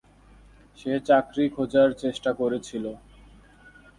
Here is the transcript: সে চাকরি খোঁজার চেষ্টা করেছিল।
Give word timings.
সে 0.79 0.91
চাকরি 1.07 1.45
খোঁজার 1.55 1.89
চেষ্টা 1.93 2.31
করেছিল। 2.33 2.85